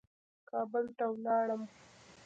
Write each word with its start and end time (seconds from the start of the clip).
کابل 0.49 0.85
ته 0.97 1.03
ولاړم. 1.11 1.63